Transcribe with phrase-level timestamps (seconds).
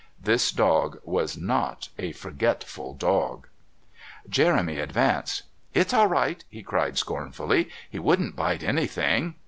[0.19, 3.45] This dog was not a forgetful dog.
[4.27, 5.43] Jeremy advanced.
[5.75, 7.69] "It's all right," he cried scornfully.
[7.87, 9.35] "He wouldn't bite anything."